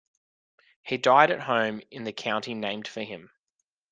[0.81, 3.29] He died at home in the county named for him.